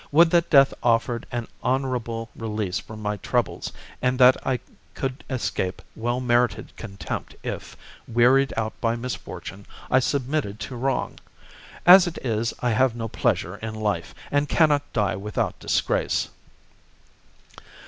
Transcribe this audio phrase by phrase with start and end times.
[0.11, 4.59] Would that death offered an honourable release from my troubles, and that I
[4.95, 7.77] could escape well merited contempt if,
[8.07, 11.19] wearied out by misfortune, I submitted to wrong.
[11.85, 16.29] As it is, I have no pleasure in life, and cannot die without disgrace.